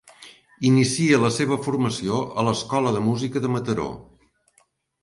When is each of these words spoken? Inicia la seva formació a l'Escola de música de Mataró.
Inicia 0.69 1.19
la 1.25 1.31
seva 1.35 1.59
formació 1.67 2.23
a 2.25 2.47
l'Escola 2.49 2.95
de 2.97 3.07
música 3.11 3.47
de 3.47 3.57
Mataró. 3.59 3.89